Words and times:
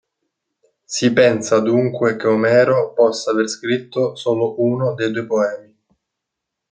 Si 0.85 1.11
pensa 1.13 1.59
dunque 1.59 2.15
che 2.15 2.25
Omero 2.25 2.91
possa 2.93 3.29
aver 3.29 3.47
scritto 3.47 4.15
solo 4.15 4.55
uno 4.59 4.95
dei 4.95 5.11
due 5.11 5.27
poemi. 5.27 5.75